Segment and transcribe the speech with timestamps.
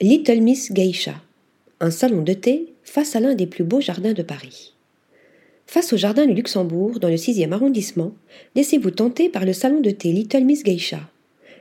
[0.00, 1.20] Little Miss Geisha,
[1.80, 4.74] un salon de thé face à l'un des plus beaux jardins de Paris.
[5.66, 8.12] Face au jardin du Luxembourg, dans le 6e arrondissement,
[8.54, 11.00] laissez-vous tenter par le salon de thé Little Miss Geisha.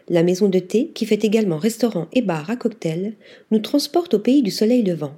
[0.07, 3.13] La maison de thé, qui fait également restaurant et bar à cocktail,
[3.49, 5.15] nous transporte au pays du soleil levant.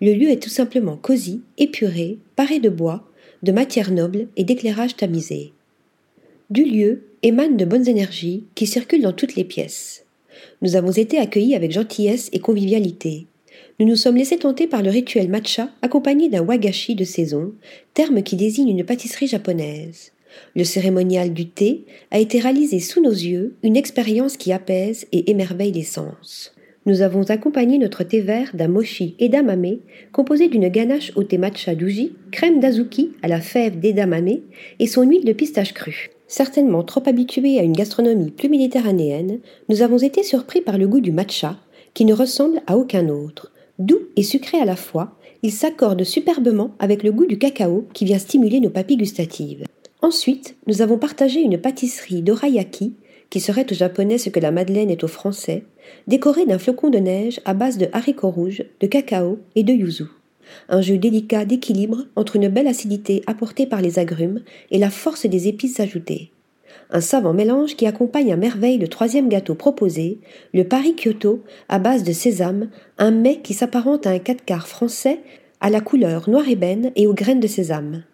[0.00, 3.02] Le lieu est tout simplement cosy, épuré, paré de bois,
[3.42, 5.52] de matières nobles et d'éclairage tamisé.
[6.50, 10.03] Du lieu émanent de bonnes énergies qui circulent dans toutes les pièces.
[10.62, 13.26] Nous avons été accueillis avec gentillesse et convivialité.
[13.80, 17.52] Nous nous sommes laissés tenter par le rituel matcha accompagné d'un wagashi de saison,
[17.92, 20.12] terme qui désigne une pâtisserie japonaise.
[20.56, 25.30] Le cérémonial du thé a été réalisé sous nos yeux, une expérience qui apaise et
[25.30, 26.52] émerveille les sens.
[26.86, 29.78] Nous avons accompagné notre thé vert d'un mochi edamame
[30.12, 34.40] composé d'une ganache au thé matcha d'uji, crème d'azuki à la fève d'edamame
[34.78, 36.10] et son huile de pistache crue.
[36.26, 41.00] Certainement trop habitués à une gastronomie plus méditerranéenne, nous avons été surpris par le goût
[41.00, 41.58] du matcha,
[41.92, 43.52] qui ne ressemble à aucun autre.
[43.78, 48.04] Doux et sucré à la fois, il s'accorde superbement avec le goût du cacao qui
[48.04, 49.64] vient stimuler nos papilles gustatives.
[50.00, 52.94] Ensuite, nous avons partagé une pâtisserie d'orayaki,
[53.30, 55.64] qui serait au japonais ce que la madeleine est au français,
[56.06, 60.04] décorée d'un flocon de neige à base de haricots rouges, de cacao et de yuzu
[60.68, 65.26] un jeu délicat d'équilibre entre une belle acidité apportée par les agrumes et la force
[65.26, 66.30] des épices ajoutées.
[66.90, 70.18] Un savant mélange qui accompagne à merveille le troisième gâteau proposé,
[70.52, 74.68] le Paris Kyoto à base de sésame, un mets qui s'apparente à un quatre quarts
[74.68, 75.20] français
[75.60, 78.04] à la couleur noir ébène et aux graines de sésame.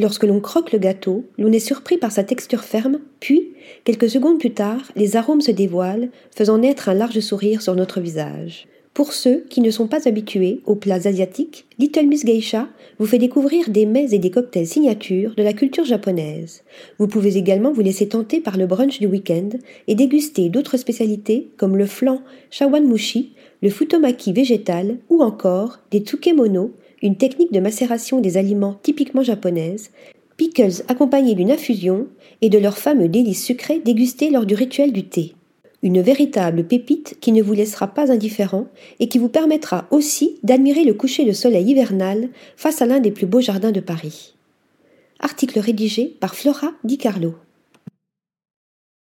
[0.00, 3.48] Lorsque l'on croque le gâteau, l'on est surpris par sa texture ferme, puis,
[3.82, 8.00] quelques secondes plus tard, les arômes se dévoilent, faisant naître un large sourire sur notre
[8.00, 8.68] visage.
[8.94, 12.68] Pour ceux qui ne sont pas habitués aux plats asiatiques, Little Miss Geisha
[13.00, 16.62] vous fait découvrir des mets et des cocktails signatures de la culture japonaise.
[16.98, 19.48] Vous pouvez également vous laisser tenter par le brunch du week-end
[19.88, 23.32] et déguster d'autres spécialités comme le flan shawanmushi,
[23.62, 29.90] le futomaki végétal ou encore des tsukemono, une technique de macération des aliments typiquement japonaise,
[30.36, 32.06] pickles accompagnés d'une infusion
[32.42, 35.34] et de leurs fameux délices sucrés dégustés lors du rituel du thé
[35.82, 38.66] une véritable pépite qui ne vous laissera pas indifférent
[38.98, 43.10] et qui vous permettra aussi d'admirer le coucher de soleil hivernal face à l'un des
[43.10, 44.34] plus beaux jardins de Paris.
[45.20, 47.34] Article rédigé par Flora Di Carlo.